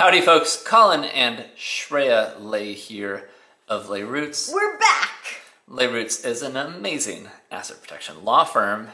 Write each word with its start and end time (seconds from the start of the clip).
Howdy, 0.00 0.22
folks. 0.22 0.56
Colin 0.56 1.04
and 1.04 1.44
Shreya 1.58 2.40
Lay 2.40 2.72
here 2.72 3.28
of 3.68 3.90
Lay 3.90 4.02
Roots. 4.02 4.50
We're 4.50 4.78
back. 4.78 5.42
Lay 5.68 5.88
Roots 5.88 6.24
is 6.24 6.40
an 6.40 6.56
amazing 6.56 7.28
asset 7.50 7.82
protection 7.82 8.24
law 8.24 8.44
firm. 8.44 8.88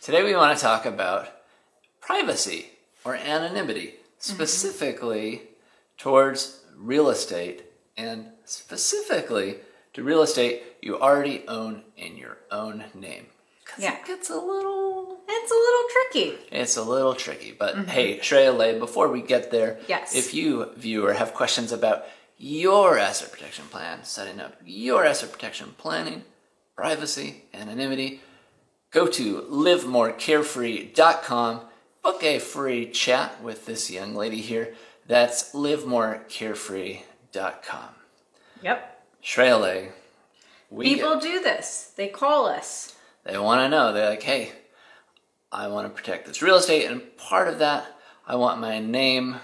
Today 0.00 0.22
we 0.22 0.36
want 0.36 0.56
to 0.56 0.62
talk 0.62 0.86
about 0.86 1.26
privacy 2.00 2.66
or 3.04 3.16
anonymity, 3.16 3.94
mm-hmm. 3.96 4.32
specifically 4.32 5.42
towards 5.98 6.60
real 6.76 7.08
estate 7.08 7.64
and 7.96 8.26
specifically 8.44 9.56
to 9.94 10.04
real 10.04 10.22
estate 10.22 10.62
you 10.80 11.00
already 11.00 11.42
own 11.48 11.82
in 11.96 12.16
your 12.16 12.38
own 12.52 12.84
name. 12.94 13.26
'Cause 13.64 13.82
Yeah. 13.82 13.94
it 13.94 14.06
gets 14.06 14.30
a 14.30 14.36
little 14.36 14.83
It's 15.44 15.52
a 15.52 15.54
little 15.54 15.84
tricky. 15.94 16.38
it's 16.52 16.76
a 16.78 16.82
little 16.82 17.14
tricky, 17.14 17.52
but 17.58 17.74
mm-hmm. 17.76 17.88
hey, 17.90 18.18
Shreya 18.18 18.56
Lay, 18.56 18.78
before 18.78 19.08
we 19.08 19.20
get 19.20 19.50
there, 19.50 19.78
Yes. 19.88 20.14
if 20.14 20.32
you, 20.32 20.70
viewer, 20.76 21.12
have 21.12 21.34
questions 21.34 21.70
about 21.70 22.06
your 22.38 22.98
asset 22.98 23.30
protection 23.30 23.66
plan, 23.66 24.04
setting 24.04 24.40
up 24.40 24.54
your 24.64 25.04
asset 25.04 25.30
protection 25.32 25.74
planning, 25.76 26.24
privacy, 26.76 27.42
anonymity, 27.52 28.22
go 28.90 29.06
to 29.06 29.42
livemorecarefree.com, 29.42 31.60
book 32.02 32.22
a 32.24 32.38
free 32.38 32.90
chat 32.90 33.42
with 33.42 33.66
this 33.66 33.90
young 33.90 34.14
lady 34.14 34.40
here. 34.40 34.72
That's 35.06 35.52
livemorecarefree.com. 35.54 37.88
Yep. 38.62 39.02
Shreya 39.22 39.60
Lay, 39.60 39.88
we 40.70 40.86
get- 40.86 40.94
People 40.94 41.20
do 41.20 41.40
this. 41.40 41.92
They 41.96 42.08
call 42.08 42.46
us. 42.46 42.94
They 43.24 43.36
want 43.38 43.60
to 43.60 43.68
know. 43.68 43.92
They're 43.92 44.08
like, 44.10 44.22
hey, 44.22 44.52
I 45.54 45.68
want 45.68 45.86
to 45.86 45.90
protect 45.94 46.26
this 46.26 46.42
real 46.42 46.56
estate, 46.56 46.86
and 46.90 47.16
part 47.16 47.46
of 47.48 47.60
that, 47.60 47.86
I 48.26 48.34
want 48.36 48.60
my 48.60 48.80
name 48.80 49.36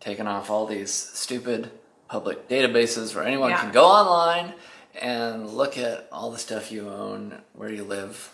taken 0.00 0.26
off 0.28 0.50
all 0.50 0.66
these 0.66 0.92
stupid 0.92 1.70
public 2.08 2.48
databases 2.48 3.14
where 3.14 3.24
anyone 3.24 3.50
Yeah. 3.50 3.60
can 3.62 3.72
go 3.72 3.84
online 3.86 4.54
and 4.94 5.48
look 5.50 5.76
at 5.76 6.08
all 6.12 6.30
the 6.30 6.38
stuff 6.38 6.70
you 6.70 6.88
own, 6.88 7.42
where 7.54 7.70
you 7.70 7.82
live, 7.84 8.30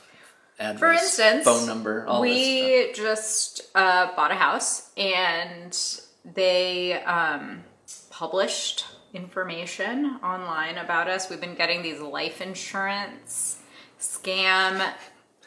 address, 0.58 0.78
For 0.78 0.92
instance, 0.92 1.44
phone 1.44 1.66
number, 1.66 2.06
all 2.06 2.20
this 2.22 2.32
stuff. 2.36 2.68
we 2.68 2.92
just 2.92 3.62
uh, 3.74 4.14
bought 4.14 4.30
a 4.30 4.34
house 4.34 4.90
and 4.96 5.76
they 6.24 6.92
um, 7.04 7.64
published 8.10 8.84
information 9.14 10.18
online 10.22 10.76
about 10.78 11.08
us. 11.08 11.30
We've 11.30 11.40
been 11.40 11.54
getting 11.54 11.82
these 11.82 12.00
life 12.00 12.40
insurance 12.40 13.58
scam 14.00 14.92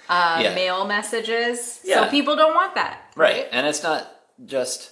uh, 0.10 0.40
Yeah. 0.44 0.56
mail 0.56 0.86
messages. 0.86 1.80
Yeah. 1.84 2.06
So 2.06 2.10
people 2.10 2.36
don't 2.36 2.56
want 2.56 2.76
that. 2.76 3.12
Right, 3.16 3.48
and 3.52 3.66
it's 3.68 3.84
not 3.84 4.08
just 4.46 4.92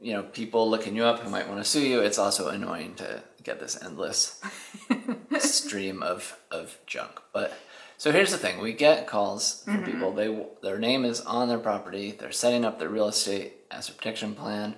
you 0.00 0.12
know 0.12 0.22
people 0.22 0.68
looking 0.70 0.94
you 0.96 1.04
up 1.04 1.20
who 1.20 1.30
might 1.30 1.48
want 1.48 1.62
to 1.62 1.68
sue 1.68 1.80
you. 1.80 2.00
It's 2.00 2.18
also 2.18 2.48
annoying 2.48 2.94
to 2.96 3.22
get 3.42 3.60
this 3.60 3.80
endless 3.82 4.40
stream 5.38 6.02
of 6.02 6.38
of 6.50 6.78
junk. 6.86 7.20
But 7.32 7.52
so 7.96 8.12
here's 8.12 8.30
the 8.30 8.38
thing: 8.38 8.60
we 8.60 8.72
get 8.72 9.06
calls 9.06 9.62
from 9.64 9.84
people. 9.84 10.12
They 10.12 10.44
their 10.62 10.78
name 10.78 11.04
is 11.04 11.20
on 11.20 11.48
their 11.48 11.58
property. 11.58 12.12
They're 12.12 12.32
setting 12.32 12.64
up 12.64 12.78
their 12.78 12.88
real 12.88 13.08
estate 13.08 13.54
asset 13.70 13.96
protection 13.96 14.34
plan, 14.34 14.76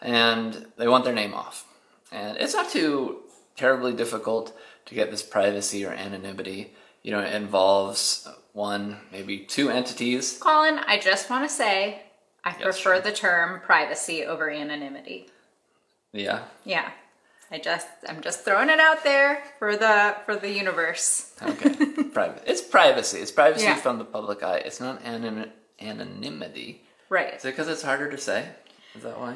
and 0.00 0.66
they 0.76 0.88
want 0.88 1.04
their 1.04 1.14
name 1.14 1.34
off. 1.34 1.66
And 2.12 2.36
it's 2.38 2.54
not 2.54 2.70
too 2.70 3.20
terribly 3.56 3.92
difficult 3.92 4.56
to 4.86 4.94
get 4.94 5.10
this 5.10 5.22
privacy 5.22 5.84
or 5.84 5.92
anonymity. 5.92 6.74
You 7.02 7.12
know, 7.12 7.20
it 7.20 7.32
involves 7.34 8.28
one, 8.52 8.98
maybe 9.12 9.38
two 9.40 9.70
entities 9.70 10.38
Colin, 10.38 10.78
I 10.86 10.98
just 10.98 11.30
want 11.30 11.48
to 11.48 11.54
say 11.54 12.02
I 12.44 12.50
Yes, 12.50 12.62
prefer 12.62 12.72
sure. 12.94 13.00
the 13.00 13.12
term 13.12 13.60
privacy 13.60 14.24
over 14.24 14.50
anonymity. 14.50 15.28
Yeah. 16.12 16.44
Yeah. 16.64 16.90
I 17.52 17.58
just 17.58 17.86
I'm 18.08 18.20
just 18.20 18.44
throwing 18.44 18.70
it 18.70 18.80
out 18.80 19.02
there 19.04 19.42
for 19.58 19.76
the 19.76 20.16
for 20.24 20.36
the 20.36 20.50
universe. 20.50 21.32
Okay. 21.42 21.74
Private. 22.04 22.42
It's 22.46 22.60
privacy. 22.62 23.18
It's 23.18 23.32
privacy 23.32 23.64
Yeah. 23.64 23.74
from 23.76 23.98
the 23.98 24.04
public 24.04 24.42
eye. 24.42 24.58
It's 24.58 24.80
not 24.80 25.02
anon- 25.04 25.52
anonymity. 25.80 26.82
Right. 27.08 27.34
Is 27.34 27.44
it 27.44 27.48
because 27.50 27.68
it's 27.68 27.82
harder 27.82 28.10
to 28.10 28.18
say? 28.18 28.48
Is 28.94 29.02
that 29.02 29.18
why? 29.18 29.32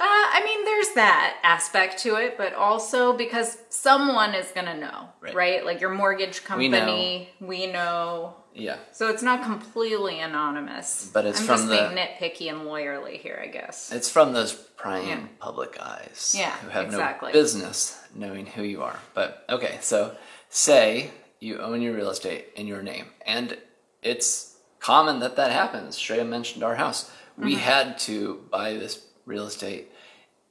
Uh, 0.00 0.04
I 0.36 0.42
mean, 0.44 0.64
there's 0.64 0.90
that 0.94 1.38
aspect 1.42 1.98
to 2.04 2.14
it, 2.16 2.38
but 2.38 2.54
also 2.54 3.12
because 3.16 3.58
someone 3.68 4.32
is 4.34 4.46
gonna 4.54 4.76
know, 4.76 5.08
Right. 5.20 5.34
right? 5.34 5.66
Like 5.66 5.80
your 5.80 5.90
mortgage 5.90 6.40
We 6.56 6.68
know. 6.68 6.78
company, 6.78 7.30
we 7.40 7.66
know. 7.66 8.36
Yeah. 8.58 8.76
So 8.92 9.08
it's 9.08 9.22
not 9.22 9.42
completely 9.44 10.20
anonymous. 10.20 11.10
But 11.12 11.24
it's 11.26 11.40
I'm 11.40 11.46
from 11.46 11.56
just 11.56 11.68
the- 11.68 11.76
being 11.76 11.96
nitpicky 11.96 12.50
and 12.50 12.62
lawyerly 12.62 13.18
here, 13.20 13.40
I 13.42 13.46
guess. 13.46 13.92
It's 13.92 14.10
from 14.10 14.32
those 14.32 14.52
prying 14.52 15.08
Yeah. 15.08 15.26
public 15.38 15.78
eyes 15.80 16.34
Yeah, 16.36 16.50
who 16.58 16.68
have 16.70 16.86
exactly. 16.86 17.28
no 17.28 17.32
business 17.32 17.98
knowing 18.14 18.46
who 18.46 18.62
you 18.62 18.82
are. 18.82 18.98
But 19.14 19.44
okay, 19.48 19.78
so 19.80 20.16
say 20.48 21.10
you 21.40 21.58
own 21.60 21.80
your 21.82 21.94
real 21.94 22.10
estate 22.10 22.48
in 22.56 22.66
your 22.66 22.82
name, 22.82 23.06
and 23.24 23.56
it's 24.02 24.56
common 24.80 25.20
that 25.20 25.36
that 25.36 25.50
happens. 25.52 25.96
Shreya 25.98 26.26
mentioned 26.26 26.64
our 26.64 26.76
house. 26.76 27.10
We 27.36 27.52
Mm-hmm. 27.54 27.60
had 27.62 27.98
to 28.00 28.44
buy 28.50 28.74
this 28.74 29.02
real 29.24 29.46
estate 29.46 29.92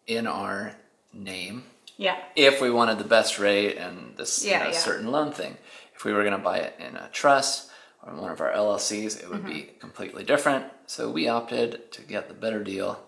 in 0.06 0.28
our 0.28 0.76
name 1.14 1.66
Yeah. 1.98 2.16
if 2.36 2.62
we 2.62 2.70
wanted 2.70 2.98
the 3.00 3.04
best 3.04 3.40
rate 3.40 3.78
and 3.78 4.16
this 4.18 4.46
you 4.46 4.52
know, 4.52 4.66
yeah. 4.66 4.72
certain 4.72 5.12
loan 5.12 5.32
thing. 5.34 5.58
If 5.96 6.06
we 6.06 6.14
were 6.14 6.22
going 6.24 6.38
to 6.38 6.44
buy 6.44 6.60
it 6.60 6.76
in 6.80 6.96
a 6.96 7.10
trust 7.12 7.70
or 8.06 8.14
one 8.14 8.32
of 8.32 8.42
our 8.42 8.52
LLCs, 8.52 9.22
it 9.22 9.30
would 9.30 9.46
be 9.46 9.52
Mm-hmm. 9.54 9.80
completely 9.80 10.24
different. 10.24 10.66
So 10.86 11.10
we 11.12 11.28
opted 11.28 11.92
to 11.92 12.02
get 12.02 12.28
the 12.28 12.34
better 12.34 12.64
deal. 12.64 13.00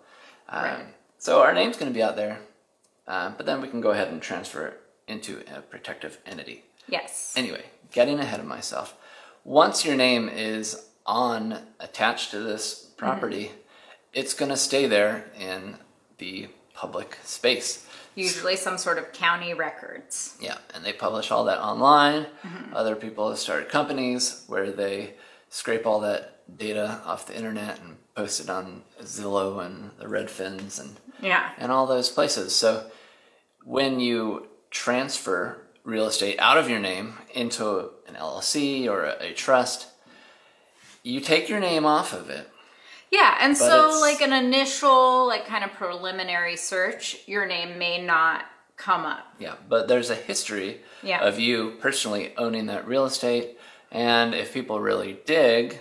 Um, 0.50 0.64
Right. 0.64 0.86
So 1.18 1.42
our 1.42 1.54
name's 1.54 1.76
going 1.78 1.92
to 1.92 1.94
be 1.98 2.02
out 2.04 2.16
there, 2.16 2.40
um, 3.08 3.34
but 3.38 3.46
then 3.46 3.62
we 3.62 3.68
can 3.68 3.82
go 3.82 3.92
ahead 3.92 4.08
and 4.08 4.22
transfer 4.22 4.68
it 4.68 4.82
into 5.08 5.42
a 5.54 5.62
protective 5.62 6.18
entity. 6.26 6.64
Yes. 6.88 7.34
Anyway, 7.36 7.66
getting 7.92 8.20
ahead 8.20 8.40
of 8.40 8.46
myself. 8.46 8.96
Once 9.44 9.84
your 9.86 9.96
name 9.96 10.30
is 10.30 10.86
on 11.06 11.60
attached 11.80 12.32
to 12.32 12.40
this 12.40 12.86
property, 12.98 13.52
it's 14.14 14.34
going 14.34 14.50
to 14.52 14.58
stay 14.58 14.86
there 14.88 15.26
in 15.38 15.76
the 16.20 16.48
public 16.74 17.18
space. 17.24 17.86
Usually 18.16 18.56
some 18.56 18.78
sort 18.78 18.97
of 18.97 19.12
county 19.14 19.53
records. 19.53 20.36
Yeah, 20.42 20.58
and 20.74 20.84
they 20.84 20.94
publish 20.94 21.31
all 21.31 21.46
that 21.46 21.59
online. 21.62 22.25
Mm-hmm. 22.44 22.75
Other 22.75 22.96
people 22.96 23.30
have 23.30 23.40
started 23.40 23.70
companies 23.70 24.44
where 24.47 24.72
they 24.72 25.14
scrape 25.50 25.86
all 25.86 26.00
that 26.02 26.36
data 26.58 27.02
off 27.06 27.28
the 27.28 27.36
internet 27.38 27.80
and 27.80 27.97
post 28.16 28.40
it 28.42 28.50
on 28.50 28.84
Zillow 29.02 29.64
and 29.66 29.92
the 30.00 30.08
Redfins 30.08 30.80
and 30.80 30.97
Yeah. 31.22 31.52
and 31.58 31.72
all 31.72 31.86
those 31.88 32.09
places. 32.09 32.56
So 32.56 32.90
when 33.64 34.00
you 34.00 34.47
transfer 34.72 35.66
real 35.84 36.06
estate 36.08 36.38
out 36.40 36.58
of 36.58 36.70
your 36.70 36.80
name 36.80 37.14
into 37.34 37.91
an 38.08 38.16
LLC 38.16 38.88
or 38.88 39.03
a, 39.06 39.16
a 39.30 39.34
trust, 39.34 39.88
you 41.03 41.20
take 41.22 41.47
your 41.50 41.59
name 41.59 41.86
off 41.86 42.14
of 42.14 42.30
it. 42.30 42.50
Yeah, 43.12 43.38
and 43.40 43.53
But 43.53 43.58
so 43.59 43.86
it's- 43.88 44.02
like 44.02 44.22
an 44.22 44.34
initial, 44.34 45.25
like 45.28 45.46
kind 45.47 45.64
of 45.64 45.72
preliminary 45.74 46.56
search, 46.56 47.18
your 47.28 47.46
name 47.46 47.78
may 47.80 48.03
not 48.03 48.46
come 48.75 49.06
up. 49.06 49.25
Yeah, 49.40 49.56
but 49.68 49.88
there's 49.88 50.09
a 50.09 50.16
history 50.16 50.81
Yeah. 51.03 51.20
of 51.24 51.40
you 51.40 51.78
personally 51.81 52.34
owning 52.38 52.68
that 52.68 52.88
real 52.88 53.06
estate, 53.06 53.58
and 53.92 54.34
if 54.36 54.53
people 54.53 54.80
really 54.80 55.20
dig, 55.25 55.80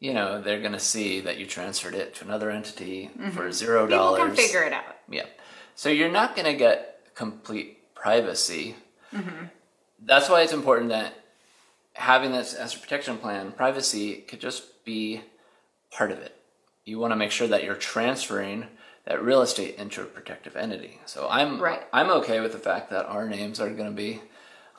you 0.00 0.12
know, 0.12 0.40
they're 0.42 0.60
going 0.60 0.72
to 0.72 0.80
see 0.80 1.20
that 1.20 1.38
you 1.38 1.46
transferred 1.46 1.94
it 1.94 2.14
to 2.16 2.24
another 2.24 2.50
entity 2.50 3.10
for 3.32 3.50
zero 3.52 3.82
Mm-hmm. 3.82 3.92
People 3.92 4.04
dollars. 4.16 4.26
can 4.26 4.36
figure 4.36 4.62
it 4.64 4.72
out. 4.72 4.96
Yeah, 5.08 5.26
so 5.74 5.88
you're 5.88 6.10
not 6.10 6.34
going 6.36 6.46
to 6.46 6.58
get 6.58 7.00
complete 7.14 7.94
privacy. 7.94 8.76
Mm-hmm. 9.14 9.46
That's 10.00 10.28
why 10.28 10.42
it's 10.42 10.52
important 10.52 10.90
that 10.90 11.14
having 11.94 12.32
this 12.32 12.52
as 12.52 12.74
a 12.74 12.78
protection 12.78 13.16
plan, 13.16 13.52
privacy 13.52 14.16
could 14.16 14.40
just 14.40 14.84
be 14.84 15.22
part 15.90 16.10
of 16.10 16.18
it. 16.18 16.36
You 16.84 16.98
want 16.98 17.12
to 17.12 17.16
make 17.16 17.30
sure 17.30 17.48
that 17.48 17.64
you're 17.64 17.74
transferring 17.76 18.66
that 19.06 19.22
real 19.22 19.42
estate 19.42 19.76
into 19.76 20.02
a 20.02 20.04
protective 20.04 20.56
entity. 20.56 21.00
So 21.06 21.28
I'm 21.30 21.60
Right. 21.60 21.82
I'm 21.92 22.10
okay 22.10 22.40
with 22.40 22.52
the 22.52 22.58
fact 22.58 22.90
that 22.90 23.06
our 23.06 23.28
names 23.28 23.60
are 23.60 23.70
going 23.70 23.88
to 23.90 23.96
be 23.96 24.20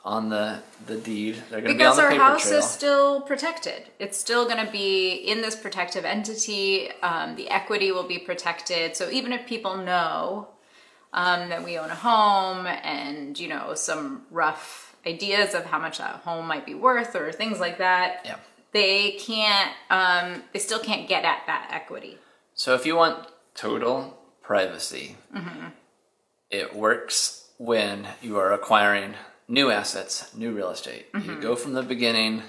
on 0.04 0.28
the 0.28 0.60
the 0.86 0.96
deed. 0.96 1.34
They're 1.50 1.60
going 1.60 1.64
to 1.64 1.68
be 1.70 1.74
Because 1.74 1.98
on 1.98 2.04
the 2.04 2.10
our 2.10 2.30
house 2.32 2.48
trail. 2.48 2.58
is 2.60 2.70
still 2.70 3.20
protected. 3.22 3.88
It's 3.98 4.16
still 4.16 4.44
going 4.44 4.64
to 4.64 4.70
be 4.70 5.14
in 5.14 5.42
this 5.42 5.56
protective 5.56 6.04
entity. 6.04 6.90
Um, 7.02 7.34
the 7.34 7.48
equity 7.50 7.90
will 7.90 8.06
be 8.06 8.18
protected. 8.18 8.96
So 8.96 9.10
even 9.10 9.32
if 9.32 9.46
people 9.46 9.76
know 9.76 10.48
um, 11.12 11.48
that 11.48 11.64
we 11.64 11.76
own 11.76 11.90
a 11.90 11.94
home 11.96 12.66
and, 12.66 13.36
you 13.38 13.48
know, 13.48 13.74
some 13.74 14.26
rough 14.30 14.94
ideas 15.04 15.54
of 15.54 15.64
how 15.66 15.78
much 15.80 15.98
that 15.98 16.16
home 16.24 16.46
might 16.46 16.66
be 16.66 16.74
worth 16.74 17.16
or 17.16 17.32
things 17.32 17.58
like 17.58 17.78
that, 17.78 18.22
yeah. 18.24 18.36
They 18.76 19.12
can't, 19.12 19.72
um, 19.88 20.42
they 20.52 20.58
still 20.58 20.78
can't 20.78 21.08
get 21.08 21.24
at 21.24 21.46
that 21.46 21.68
equity. 21.70 22.18
So 22.54 22.74
if 22.74 22.84
you 22.84 22.94
want 22.94 23.26
total 23.54 24.18
privacy, 24.42 25.16
mm-hmm. 25.34 25.68
it 26.50 26.76
works 26.76 27.48
when 27.58 28.06
you 28.20 28.38
are 28.38 28.52
acquiring 28.52 29.14
new 29.48 29.70
assets, 29.70 30.34
new 30.36 30.52
real 30.52 30.70
estate. 30.70 31.06
You 31.14 31.20
mm-hmm. 31.20 31.40
go 31.40 31.56
from 31.56 31.72
the 31.72 31.82
beginning 31.82 32.42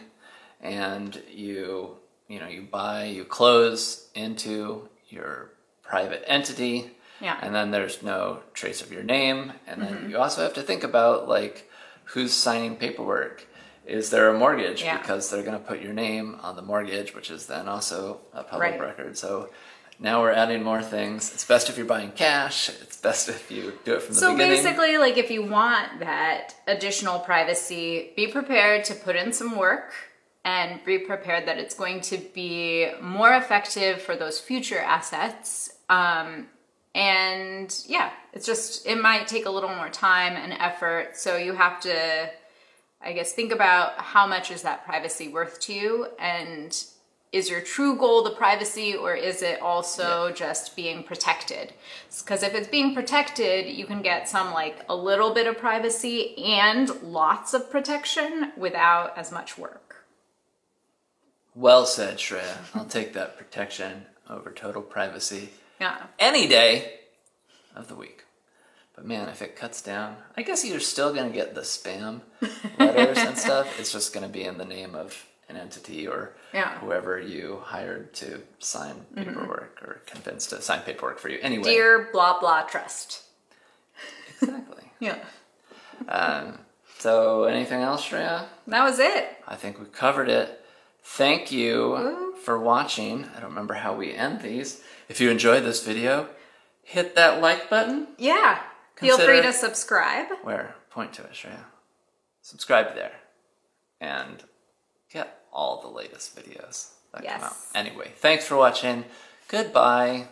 and 0.62 1.21
you 1.31 1.97
you 2.27 2.39
know, 2.39 2.47
you 2.47 2.63
buy, 2.63 3.06
you 3.06 3.23
close 3.23 4.09
into 4.13 4.89
your 5.07 5.51
private 5.81 6.23
entity 6.27 6.91
Yeah. 7.21 7.38
And 7.41 7.56
then 7.56 7.71
there's 7.71 8.03
no 8.03 8.41
trace 8.53 8.81
of 8.81 8.91
your 8.91 9.03
name. 9.03 9.53
And 9.65 9.81
then 9.81 9.94
mm-hmm. 9.94 10.09
you 10.09 10.18
also 10.18 10.44
have 10.44 10.53
to 10.53 10.62
think 10.62 10.83
about 10.83 11.27
like 11.27 11.69
who's 12.06 12.33
signing 12.33 12.75
paperwork. 12.75 13.47
Is 13.87 14.09
there 14.09 14.29
a 14.29 14.37
mortgage? 14.37 14.83
Yeah. 14.83 14.97
Because 14.97 15.29
they're 15.29 15.43
going 15.43 15.57
to 15.57 15.65
put 15.65 15.81
your 15.81 15.93
name 15.93 16.37
on 16.41 16.55
the 16.55 16.61
mortgage, 16.61 17.15
which 17.15 17.31
is 17.31 17.45
then 17.47 17.67
also 17.67 18.19
a 18.33 18.43
public 18.43 18.71
Right. 18.71 18.79
record. 18.79 19.17
So 19.17 19.49
now 19.99 20.21
we're 20.21 20.31
adding 20.33 20.61
more 20.61 20.81
things. 20.83 21.33
It's 21.33 21.45
best 21.45 21.69
if 21.69 21.77
you're 21.77 21.85
buying 21.85 22.11
cash. 22.11 22.69
It's 22.69 22.97
best 22.97 23.29
if 23.29 23.49
you 23.49 23.73
do 23.85 23.93
it 23.95 24.01
from 24.03 24.13
the 24.15 24.19
So 24.19 24.33
beginning. 24.33 24.61
basically, 24.63 24.97
like 24.97 25.17
if 25.17 25.31
you 25.31 25.41
want 25.43 25.99
that 26.01 26.53
additional 26.67 27.19
privacy, 27.19 28.11
be 28.15 28.27
prepared 28.27 28.83
to 28.85 28.93
put 28.93 29.15
in 29.15 29.31
some 29.31 29.55
work 29.57 29.93
and 30.43 30.83
be 30.85 30.97
prepared 30.99 31.47
that 31.47 31.57
it's 31.57 31.73
going 31.75 32.01
to 32.01 32.17
be 32.17 32.89
more 33.01 33.33
effective 33.33 34.01
for 34.01 34.15
those 34.15 34.39
future 34.39 34.79
assets. 34.79 35.73
Um, 35.89 36.47
and 36.93 37.73
yeah, 37.87 38.11
it's 38.33 38.45
just, 38.45 38.85
it 38.85 38.99
might 39.01 39.27
take 39.27 39.45
a 39.45 39.49
little 39.49 39.69
more 39.73 39.89
time 39.89 40.33
and 40.35 40.53
effort. 40.53 41.15
So 41.15 41.37
you 41.37 41.53
have 41.53 41.79
to, 41.81 42.29
I 43.01 43.13
guess, 43.13 43.33
think 43.33 43.51
about 43.51 43.94
how 43.97 44.27
much 44.27 44.51
is 44.51 44.63
that 44.63 44.85
privacy 44.85 45.27
worth 45.27 45.59
to 45.61 45.73
you? 45.73 46.07
And 46.19 46.75
is 47.31 47.49
your 47.49 47.61
true 47.61 47.97
goal 47.97 48.23
the 48.23 48.31
privacy 48.31 48.95
or 48.95 49.13
is 49.13 49.41
it 49.41 49.61
also 49.61 50.31
just 50.31 50.75
being 50.75 51.03
protected? 51.03 51.73
Because 52.19 52.41
if 52.41 52.55
it's 52.55 52.67
being 52.67 52.94
protected 52.94 53.67
you 53.67 53.85
can 53.85 54.01
get 54.01 54.29
some 54.29 54.53
like 54.53 54.85
a 54.89 54.95
little 54.95 55.33
bit 55.33 55.45
of 55.45 55.57
privacy 55.57 56.38
and 56.38 56.89
lots 57.01 57.53
of 57.53 57.69
protection 57.69 58.53
without 58.57 59.17
as 59.17 59.31
much 59.31 59.57
work. 59.57 60.05
Well 61.53 61.85
said, 61.85 62.17
Shreya. 62.17 62.57
I'll 62.73 62.85
take 62.99 63.13
that 63.13 63.38
protection 63.38 64.05
over 64.29 64.51
total 64.51 64.81
privacy 64.81 65.49
yeah. 65.81 66.03
any 66.19 66.47
day 66.47 66.99
of 67.75 67.88
the 67.88 67.95
week. 67.95 68.23
But 68.97 69.05
man, 69.05 69.29
if 69.29 69.41
it 69.44 69.55
cuts 69.55 69.81
down, 69.81 70.17
I 70.35 70.41
guess 70.41 70.65
you're 70.65 70.79
still 70.81 71.13
going 71.13 71.27
to 71.29 71.33
get 71.33 71.53
the 71.55 71.61
spam 71.61 72.21
letters 72.79 73.19
and 73.19 73.38
stuff. 73.38 73.79
It's 73.79 73.91
just 73.94 74.11
going 74.11 74.25
to 74.25 74.31
be 74.31 74.44
in 74.44 74.57
the 74.57 74.65
name 74.65 74.95
of 74.95 75.23
an 75.49 75.55
entity 75.55 76.07
or 76.07 76.33
Yeah. 76.51 76.77
whoever 76.79 77.17
you 77.19 77.61
hired 77.63 78.13
to 78.15 78.41
sign 78.59 78.95
paperwork 79.15 79.79
or 79.83 80.01
convinced 80.07 80.49
to 80.49 80.61
sign 80.61 80.81
paperwork 80.81 81.19
for 81.19 81.29
you. 81.29 81.38
Anyway, 81.41 81.63
dear 81.63 82.09
blah 82.11 82.39
blah 82.39 82.63
trust 82.63 83.21
exactly. 84.41 84.83
yeah 84.99 85.19
Um, 86.09 86.57
so, 86.99 87.44
anything 87.45 87.81
else, 87.81 88.03
Shreya? 88.03 88.45
that 88.67 88.83
was 88.83 88.97
it 88.99 89.38
I 89.47 89.55
think 89.55 89.79
we 89.79 89.85
covered 89.85 90.27
it. 90.29 90.59
Thank 91.03 91.51
you 91.51 92.33
for 92.44 92.57
watching. 92.59 93.25
I 93.35 93.39
don't 93.39 93.49
remember 93.51 93.75
how 93.75 93.94
we 93.95 94.13
end 94.13 94.41
these. 94.41 94.81
If 95.07 95.21
you 95.21 95.29
enjoyed 95.29 95.63
this 95.63 95.85
video, 95.85 96.27
hit 96.83 97.15
that 97.15 97.41
like 97.41 97.69
button. 97.69 98.07
yeah 98.17 98.59
feel 98.99 99.17
free 99.17 99.41
to 99.41 99.53
subscribe 99.53 100.27
Where? 100.44 100.75
Point 100.89 101.13
to 101.13 101.23
it, 101.23 101.33
Shreya. 101.33 101.63
Subscribe 102.41 102.95
there. 102.95 103.11
And 103.99 104.44
get 105.11 105.41
all 105.51 105.81
the 105.81 105.88
latest 105.88 106.35
videos 106.35 106.91
that 107.13 107.23
come 107.23 107.33
out. 107.35 107.41
Yes. 107.41 107.71
Anyway, 107.73 108.11
thanks 108.17 108.45
for 108.45 108.55
watching. 108.55 109.05
Goodbye. 109.47 110.27